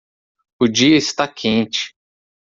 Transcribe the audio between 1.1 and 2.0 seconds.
quente